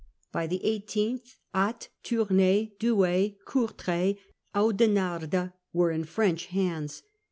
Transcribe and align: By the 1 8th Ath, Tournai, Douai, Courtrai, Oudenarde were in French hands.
By 0.31 0.47
the 0.47 0.57
1 0.63 0.87
8th 0.87 1.35
Ath, 1.53 1.89
Tournai, 2.01 2.71
Douai, 2.79 3.33
Courtrai, 3.45 4.17
Oudenarde 4.55 5.53
were 5.73 5.91
in 5.91 6.05
French 6.05 6.47
hands. 6.47 7.03